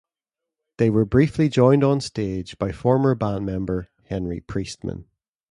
[0.79, 5.05] They were briefly joined on stage by former band member, Henry Priestman.